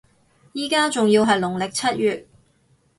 [0.53, 2.25] 依家仲要係農曆七月